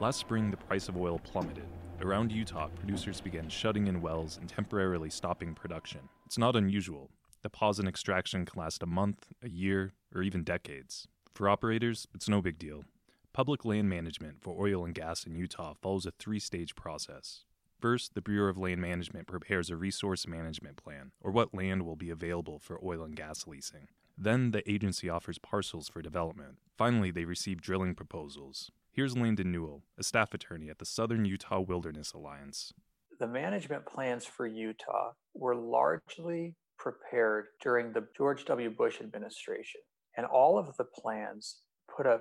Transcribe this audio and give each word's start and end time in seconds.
Last 0.00 0.18
spring, 0.18 0.50
the 0.50 0.56
price 0.56 0.88
of 0.88 0.96
oil 0.96 1.20
plummeted. 1.20 1.68
Around 2.02 2.32
Utah, 2.32 2.66
producers 2.74 3.20
began 3.20 3.48
shutting 3.48 3.86
in 3.86 4.02
wells 4.02 4.38
and 4.38 4.48
temporarily 4.48 5.08
stopping 5.08 5.54
production. 5.54 6.00
It's 6.26 6.36
not 6.36 6.56
unusual. 6.56 7.10
The 7.42 7.48
pause 7.48 7.78
in 7.78 7.86
extraction 7.86 8.44
can 8.44 8.60
last 8.60 8.82
a 8.82 8.86
month, 8.86 9.28
a 9.40 9.48
year, 9.48 9.92
or 10.12 10.22
even 10.22 10.42
decades. 10.42 11.06
For 11.32 11.48
operators, 11.48 12.08
it's 12.12 12.28
no 12.28 12.42
big 12.42 12.58
deal. 12.58 12.82
Public 13.32 13.64
land 13.64 13.88
management 13.88 14.42
for 14.42 14.60
oil 14.60 14.84
and 14.84 14.94
gas 14.94 15.26
in 15.26 15.36
Utah 15.36 15.74
follows 15.80 16.06
a 16.06 16.10
three 16.10 16.40
stage 16.40 16.74
process. 16.74 17.44
First, 17.80 18.14
the 18.14 18.20
Bureau 18.20 18.50
of 18.50 18.58
Land 18.58 18.80
Management 18.80 19.28
prepares 19.28 19.70
a 19.70 19.76
resource 19.76 20.26
management 20.26 20.76
plan, 20.76 21.12
or 21.20 21.30
what 21.30 21.54
land 21.54 21.84
will 21.84 21.96
be 21.96 22.10
available 22.10 22.58
for 22.58 22.82
oil 22.84 23.04
and 23.04 23.14
gas 23.14 23.46
leasing. 23.46 23.88
Then, 24.18 24.50
the 24.50 24.68
agency 24.68 25.08
offers 25.08 25.38
parcels 25.38 25.88
for 25.88 26.02
development. 26.02 26.58
Finally, 26.76 27.12
they 27.12 27.24
receive 27.24 27.60
drilling 27.60 27.94
proposals. 27.94 28.72
Here's 28.94 29.16
Landon 29.16 29.50
Newell, 29.50 29.82
a 29.98 30.04
staff 30.04 30.34
attorney 30.34 30.70
at 30.70 30.78
the 30.78 30.84
Southern 30.84 31.24
Utah 31.24 31.58
Wilderness 31.58 32.12
Alliance. 32.12 32.72
The 33.18 33.26
management 33.26 33.86
plans 33.86 34.24
for 34.24 34.46
Utah 34.46 35.14
were 35.34 35.56
largely 35.56 36.54
prepared 36.78 37.46
during 37.60 37.92
the 37.92 38.06
George 38.16 38.44
W. 38.44 38.70
Bush 38.70 39.00
administration, 39.00 39.80
and 40.16 40.24
all 40.24 40.56
of 40.56 40.76
the 40.76 40.84
plans 40.84 41.62
put 41.92 42.06
a 42.06 42.20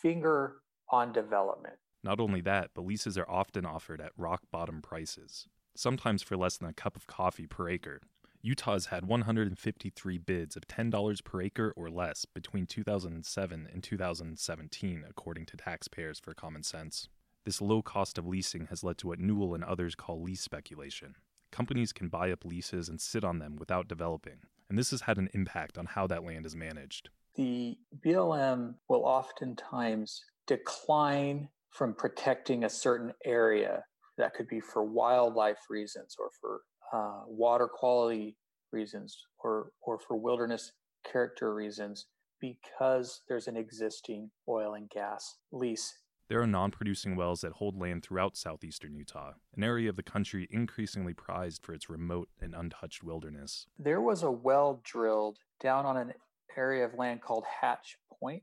finger 0.00 0.58
on 0.92 1.12
development. 1.12 1.74
Not 2.04 2.20
only 2.20 2.40
that, 2.42 2.70
but 2.72 2.86
leases 2.86 3.18
are 3.18 3.28
often 3.28 3.66
offered 3.66 4.00
at 4.00 4.12
rock 4.16 4.42
bottom 4.52 4.82
prices, 4.82 5.48
sometimes 5.74 6.22
for 6.22 6.36
less 6.36 6.56
than 6.56 6.68
a 6.68 6.72
cup 6.72 6.94
of 6.94 7.08
coffee 7.08 7.48
per 7.48 7.68
acre. 7.68 8.00
Utah 8.42 8.74
has 8.74 8.86
had 8.86 9.06
153 9.06 10.18
bids 10.18 10.56
of 10.56 10.66
$10 10.66 11.24
per 11.24 11.42
acre 11.42 11.72
or 11.76 11.90
less 11.90 12.24
between 12.24 12.66
2007 12.66 13.68
and 13.72 13.82
2017, 13.82 15.04
according 15.08 15.46
to 15.46 15.56
taxpayers 15.56 16.20
for 16.20 16.34
common 16.34 16.62
sense. 16.62 17.08
This 17.44 17.60
low 17.60 17.82
cost 17.82 18.18
of 18.18 18.26
leasing 18.26 18.66
has 18.66 18.82
led 18.82 18.98
to 18.98 19.06
what 19.06 19.20
Newell 19.20 19.54
and 19.54 19.64
others 19.64 19.94
call 19.94 20.22
lease 20.22 20.40
speculation. 20.40 21.14
Companies 21.52 21.92
can 21.92 22.08
buy 22.08 22.30
up 22.30 22.44
leases 22.44 22.88
and 22.88 23.00
sit 23.00 23.24
on 23.24 23.38
them 23.38 23.56
without 23.56 23.88
developing, 23.88 24.40
and 24.68 24.78
this 24.78 24.90
has 24.90 25.02
had 25.02 25.16
an 25.16 25.30
impact 25.32 25.78
on 25.78 25.86
how 25.86 26.06
that 26.06 26.24
land 26.24 26.44
is 26.44 26.56
managed. 26.56 27.08
The 27.36 27.78
BLM 28.04 28.74
will 28.88 29.04
oftentimes 29.04 30.24
decline 30.46 31.48
from 31.70 31.94
protecting 31.94 32.64
a 32.64 32.70
certain 32.70 33.12
area 33.24 33.84
that 34.18 34.34
could 34.34 34.48
be 34.48 34.60
for 34.60 34.82
wildlife 34.82 35.58
reasons 35.68 36.16
or 36.18 36.30
for 36.40 36.62
uh, 36.92 37.22
water 37.26 37.68
quality 37.68 38.36
reasons 38.72 39.16
or, 39.42 39.70
or 39.82 39.98
for 39.98 40.16
wilderness 40.16 40.72
character 41.10 41.54
reasons 41.54 42.06
because 42.40 43.22
there's 43.28 43.48
an 43.48 43.56
existing 43.56 44.30
oil 44.48 44.74
and 44.74 44.90
gas 44.90 45.36
lease. 45.52 45.98
There 46.28 46.40
are 46.42 46.46
non 46.46 46.72
producing 46.72 47.14
wells 47.14 47.42
that 47.42 47.52
hold 47.52 47.78
land 47.78 48.04
throughout 48.04 48.36
southeastern 48.36 48.94
Utah, 48.94 49.34
an 49.56 49.62
area 49.62 49.88
of 49.88 49.96
the 49.96 50.02
country 50.02 50.48
increasingly 50.50 51.14
prized 51.14 51.62
for 51.62 51.72
its 51.72 51.88
remote 51.88 52.28
and 52.40 52.52
untouched 52.52 53.04
wilderness. 53.04 53.66
There 53.78 54.00
was 54.00 54.24
a 54.24 54.30
well 54.30 54.80
drilled 54.84 55.38
down 55.60 55.86
on 55.86 55.96
an 55.96 56.12
area 56.56 56.84
of 56.84 56.94
land 56.94 57.22
called 57.22 57.44
Hatch 57.60 57.96
Point, 58.20 58.42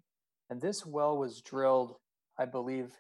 and 0.50 0.62
this 0.62 0.86
well 0.86 1.18
was 1.18 1.42
drilled, 1.42 1.96
I 2.40 2.46
believe, 2.46 2.94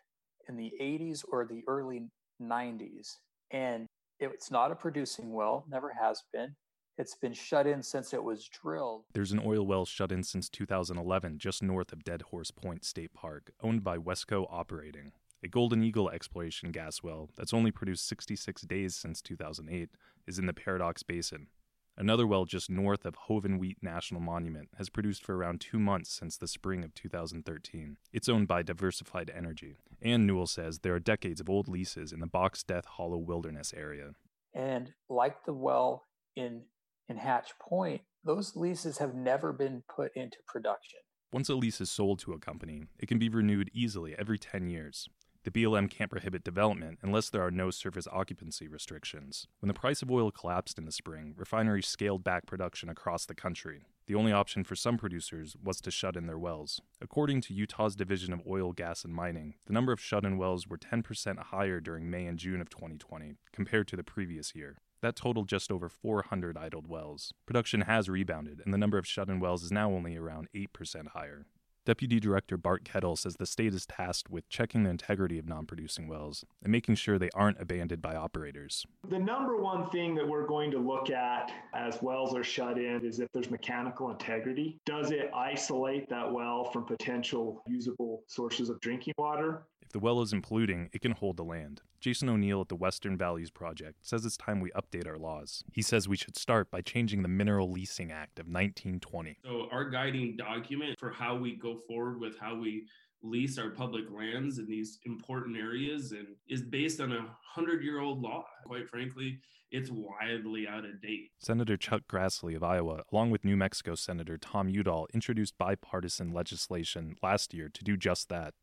in 0.49 0.57
the 0.57 0.73
80s 0.81 1.23
or 1.31 1.45
the 1.45 1.63
early 1.67 2.09
90s. 2.41 3.17
And 3.51 3.87
it's 4.31 4.51
not 4.51 4.71
a 4.71 4.75
producing 4.75 5.33
well, 5.33 5.65
never 5.69 5.93
has 5.99 6.23
been. 6.31 6.55
It's 6.97 7.15
been 7.15 7.33
shut 7.33 7.65
in 7.65 7.81
since 7.81 8.13
it 8.13 8.23
was 8.23 8.47
drilled. 8.47 9.05
There's 9.13 9.31
an 9.31 9.41
oil 9.43 9.65
well 9.65 9.85
shut 9.85 10.11
in 10.11 10.23
since 10.23 10.47
2011 10.49 11.39
just 11.39 11.63
north 11.63 11.91
of 11.91 12.03
Dead 12.03 12.23
Horse 12.23 12.51
Point 12.51 12.85
State 12.85 13.13
Park, 13.13 13.51
owned 13.61 13.83
by 13.83 13.97
Wesco 13.97 14.45
Operating. 14.49 15.11
A 15.43 15.47
Golden 15.47 15.83
Eagle 15.83 16.09
exploration 16.09 16.71
gas 16.71 17.01
well 17.01 17.29
that's 17.35 17.53
only 17.53 17.71
produced 17.71 18.07
66 18.07 18.61
days 18.63 18.95
since 18.95 19.21
2008 19.21 19.89
is 20.27 20.39
in 20.39 20.45
the 20.45 20.53
Paradox 20.53 21.03
Basin, 21.03 21.47
Another 21.95 22.25
well 22.25 22.45
just 22.45 22.71
north 22.71 23.05
of 23.05 23.15
Hovenweep 23.27 23.77
National 23.83 24.19
Monument 24.19 24.69
has 24.77 24.89
produced 24.89 25.23
for 25.23 25.35
around 25.35 25.61
two 25.61 25.77
months 25.77 26.11
since 26.11 26.35
the 26.35 26.47
spring 26.47 26.83
of 26.83 26.95
2013. 26.95 27.97
It's 28.11 28.27
owned 28.27 28.47
by 28.47 28.63
Diversified 28.63 29.31
Energy. 29.35 29.77
And 30.03 30.27
Newell 30.27 30.47
says 30.47 30.79
there 30.79 30.93
are 30.93 30.99
decades 30.99 31.39
of 31.39 31.49
old 31.49 31.69
leases 31.69 32.11
in 32.11 32.19
the 32.19 32.27
Box 32.27 32.61
Death 32.61 32.85
Hollow 32.85 33.17
Wilderness 33.17 33.73
area. 33.75 34.11
And 34.53 34.91
like 35.09 35.45
the 35.45 35.53
well 35.53 36.03
in, 36.35 36.63
in 37.07 37.17
Hatch 37.17 37.51
Point, 37.61 38.01
those 38.23 38.55
leases 38.55 38.97
have 38.97 39.15
never 39.15 39.53
been 39.53 39.83
put 39.93 40.11
into 40.15 40.37
production. 40.45 40.99
Once 41.31 41.49
a 41.49 41.55
lease 41.55 41.81
is 41.81 41.89
sold 41.89 42.19
to 42.19 42.33
a 42.33 42.39
company, 42.39 42.83
it 42.99 43.07
can 43.07 43.17
be 43.17 43.29
renewed 43.29 43.71
easily 43.73 44.13
every 44.19 44.37
10 44.37 44.67
years. 44.67 45.07
The 45.43 45.51
BLM 45.51 45.89
can't 45.89 46.09
prohibit 46.09 46.45
development 46.45 46.99
unless 47.01 47.29
there 47.29 47.45
are 47.45 47.51
no 47.51 47.69
surface 47.69 48.07
occupancy 48.09 48.69
restrictions. 48.69 49.45
When 49.59 49.67
the 49.67 49.73
price 49.73 50.01
of 50.01 50.09
oil 50.09 50.31
collapsed 50.31 50.77
in 50.77 50.85
the 50.85 50.91
spring, 50.91 51.33
refineries 51.35 51.85
scaled 51.85 52.23
back 52.23 52.45
production 52.45 52.87
across 52.87 53.25
the 53.25 53.35
country. 53.35 53.81
The 54.05 54.15
only 54.15 54.31
option 54.31 54.63
for 54.63 54.77
some 54.77 54.97
producers 54.97 55.57
was 55.61 55.81
to 55.81 55.91
shut 55.91 56.15
in 56.15 56.27
their 56.27 56.37
wells. 56.37 56.79
According 57.01 57.41
to 57.41 57.53
Utah's 57.53 57.97
Division 57.97 58.31
of 58.31 58.41
Oil, 58.47 58.71
Gas, 58.71 59.03
and 59.03 59.13
Mining, 59.13 59.55
the 59.65 59.73
number 59.73 59.91
of 59.91 59.99
shut 59.99 60.23
in 60.23 60.37
wells 60.37 60.65
were 60.65 60.77
10% 60.77 61.37
higher 61.37 61.81
during 61.81 62.09
May 62.09 62.25
and 62.25 62.39
June 62.39 62.61
of 62.61 62.69
2020 62.69 63.35
compared 63.51 63.89
to 63.89 63.97
the 63.97 64.03
previous 64.03 64.55
year. 64.55 64.77
That 65.01 65.17
totaled 65.17 65.49
just 65.49 65.73
over 65.73 65.89
400 65.89 66.57
idled 66.57 66.87
wells. 66.87 67.33
Production 67.45 67.81
has 67.81 68.07
rebounded, 68.07 68.61
and 68.63 68.73
the 68.73 68.77
number 68.77 68.97
of 68.97 69.05
shut 69.05 69.27
in 69.27 69.41
wells 69.41 69.61
is 69.61 69.73
now 69.73 69.91
only 69.91 70.15
around 70.15 70.47
8% 70.55 71.07
higher. 71.09 71.47
Deputy 71.85 72.17
Director 72.17 72.55
Bart 72.55 72.85
Kettle 72.85 73.17
says 73.17 73.35
the 73.35 73.45
state 73.45 73.73
is 73.73 73.85
tasked 73.85 74.29
with 74.29 74.47
checking 74.47 74.83
the 74.83 74.89
integrity 74.89 75.37
of 75.37 75.49
non 75.49 75.65
producing 75.65 76.07
wells 76.07 76.45
and 76.61 76.71
making 76.71 76.95
sure 76.95 77.19
they 77.19 77.29
aren't 77.33 77.59
abandoned 77.59 78.01
by 78.01 78.15
operators. 78.15 78.85
The 79.09 79.19
number 79.19 79.57
one 79.57 79.89
thing 79.89 80.15
that 80.15 80.25
we're 80.25 80.47
going 80.47 80.71
to 80.71 80.79
look 80.79 81.09
at 81.09 81.51
as 81.73 82.01
wells 82.01 82.33
are 82.35 82.43
shut 82.43 82.77
in 82.77 83.05
is 83.05 83.19
if 83.19 83.29
there's 83.33 83.51
mechanical 83.51 84.11
integrity. 84.11 84.79
Does 84.85 85.11
it 85.11 85.29
isolate 85.35 86.07
that 86.07 86.31
well 86.31 86.63
from 86.63 86.85
potential 86.85 87.61
usable 87.67 88.23
sources 88.27 88.69
of 88.69 88.79
drinking 88.79 89.15
water? 89.17 89.63
The 89.93 89.99
well 89.99 90.21
isn't 90.21 90.43
polluting, 90.43 90.89
it 90.91 91.01
can 91.01 91.13
hold 91.13 91.37
the 91.37 91.43
land. 91.43 91.81
Jason 92.01 92.27
O'Neill 92.27 92.61
at 92.61 92.67
the 92.67 92.75
Western 92.75 93.17
Values 93.17 93.49
Project 93.49 93.99
says 94.01 94.25
it's 94.25 94.35
time 94.35 94.59
we 94.59 94.71
update 94.71 95.07
our 95.07 95.17
laws. 95.17 95.63
He 95.71 95.81
says 95.81 96.07
we 96.07 96.17
should 96.17 96.35
start 96.35 96.69
by 96.69 96.81
changing 96.81 97.21
the 97.21 97.29
Mineral 97.29 97.71
Leasing 97.71 98.11
Act 98.11 98.39
of 98.39 98.47
1920. 98.47 99.37
So, 99.45 99.67
our 99.71 99.89
guiding 99.89 100.35
document 100.35 100.99
for 100.99 101.11
how 101.11 101.37
we 101.37 101.55
go 101.55 101.79
forward 101.87 102.19
with 102.19 102.37
how 102.37 102.55
we 102.55 102.85
lease 103.21 103.57
our 103.57 103.69
public 103.69 104.03
lands 104.11 104.59
in 104.59 104.67
these 104.67 104.99
important 105.05 105.55
areas 105.55 106.11
and 106.11 106.27
is 106.49 106.61
based 106.61 106.99
on 106.99 107.13
a 107.13 107.25
hundred 107.55 107.83
year 107.83 108.01
old 108.01 108.21
law. 108.21 108.43
Quite 108.65 108.89
frankly, 108.89 109.39
it's 109.71 109.89
wildly 109.89 110.67
out 110.67 110.85
of 110.85 111.01
date. 111.01 111.31
Senator 111.39 111.77
Chuck 111.77 112.01
Grassley 112.11 112.55
of 112.55 112.63
Iowa, 112.63 113.03
along 113.11 113.31
with 113.31 113.43
New 113.45 113.57
Mexico 113.57 113.95
Senator 113.95 114.37
Tom 114.37 114.69
Udall, 114.69 115.07
introduced 115.13 115.57
bipartisan 115.57 116.31
legislation 116.31 117.15
last 117.23 117.53
year 117.53 117.69
to 117.73 117.83
do 117.83 117.97
just 117.97 118.29
that. 118.29 118.53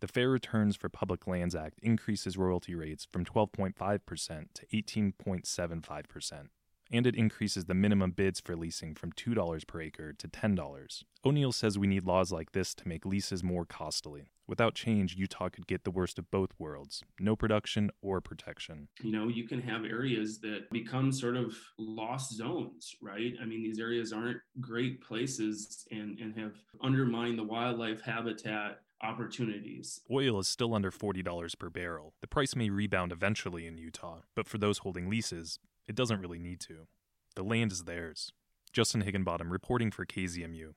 The 0.00 0.08
Fair 0.08 0.28
Returns 0.28 0.76
for 0.76 0.90
Public 0.90 1.26
Lands 1.26 1.54
Act 1.54 1.78
increases 1.82 2.36
royalty 2.36 2.74
rates 2.74 3.06
from 3.10 3.24
12.5% 3.24 4.46
to 4.52 4.66
18.75%, 4.66 6.48
and 6.92 7.06
it 7.06 7.16
increases 7.16 7.64
the 7.64 7.72
minimum 7.72 8.10
bids 8.10 8.38
for 8.38 8.56
leasing 8.56 8.94
from 8.94 9.12
$2 9.12 9.66
per 9.66 9.80
acre 9.80 10.12
to 10.12 10.28
$10. 10.28 11.04
O'Neill 11.24 11.50
says 11.50 11.78
we 11.78 11.86
need 11.86 12.04
laws 12.04 12.30
like 12.30 12.52
this 12.52 12.74
to 12.74 12.86
make 12.86 13.06
leases 13.06 13.42
more 13.42 13.64
costly. 13.64 14.28
Without 14.46 14.74
change, 14.74 15.16
Utah 15.16 15.48
could 15.48 15.66
get 15.66 15.84
the 15.84 15.90
worst 15.90 16.18
of 16.18 16.30
both 16.30 16.50
worlds 16.58 17.02
no 17.18 17.34
production 17.34 17.90
or 18.02 18.20
protection. 18.20 18.88
You 19.02 19.12
know, 19.12 19.28
you 19.28 19.48
can 19.48 19.62
have 19.62 19.86
areas 19.86 20.40
that 20.40 20.70
become 20.70 21.10
sort 21.10 21.38
of 21.38 21.56
lost 21.78 22.34
zones, 22.34 22.94
right? 23.00 23.32
I 23.40 23.46
mean, 23.46 23.62
these 23.62 23.80
areas 23.80 24.12
aren't 24.12 24.38
great 24.60 25.00
places 25.00 25.86
and, 25.90 26.18
and 26.18 26.36
have 26.38 26.52
undermined 26.82 27.38
the 27.38 27.44
wildlife 27.44 28.02
habitat 28.02 28.82
opportunities. 29.02 30.00
Oil 30.10 30.38
is 30.38 30.48
still 30.48 30.74
under 30.74 30.90
$40 30.90 31.58
per 31.58 31.70
barrel. 31.70 32.14
The 32.20 32.26
price 32.26 32.56
may 32.56 32.70
rebound 32.70 33.12
eventually 33.12 33.66
in 33.66 33.78
Utah, 33.78 34.20
but 34.34 34.46
for 34.46 34.58
those 34.58 34.78
holding 34.78 35.08
leases, 35.08 35.58
it 35.86 35.94
doesn't 35.94 36.20
really 36.20 36.38
need 36.38 36.60
to. 36.60 36.86
The 37.34 37.42
land 37.42 37.72
is 37.72 37.84
theirs. 37.84 38.32
Justin 38.72 39.02
Higginbottom 39.02 39.50
reporting 39.50 39.90
for 39.90 40.04
KZMU. 40.04 40.74